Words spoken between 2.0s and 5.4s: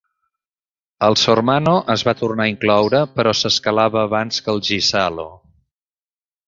va tornar a incloure però s'escalava abans que el Ghisallo.